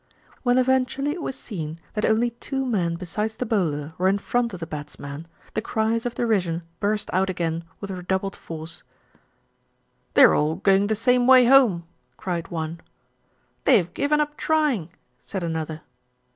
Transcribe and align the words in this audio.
When 0.41 0.57
eventually 0.57 1.11
it 1.11 1.21
was 1.21 1.37
seen 1.37 1.77
that 1.93 2.05
only 2.05 2.31
two 2.31 2.65
men 2.65 2.95
be 2.95 3.05
sides 3.05 3.37
the 3.37 3.45
bowler 3.45 3.93
were 3.99 4.07
in 4.07 4.17
front 4.17 4.51
of 4.51 4.59
the 4.59 4.65
batsman, 4.65 5.27
the 5.53 5.61
cries 5.61 6.07
of 6.07 6.15
derision 6.15 6.63
burst 6.79 7.11
out 7.13 7.29
again 7.29 7.65
with 7.79 7.91
redoubled 7.91 8.35
force. 8.35 8.81
"They're 10.15 10.33
all 10.33 10.55
going 10.55 10.87
the 10.87 10.95
same 10.95 11.27
way 11.27 11.45
home," 11.45 11.85
cried 12.17 12.47
one. 12.47 12.81
"They've 13.65 13.93
given 13.93 14.19
up 14.19 14.37
trying," 14.37 14.89
said 15.21 15.43
another. 15.43 15.81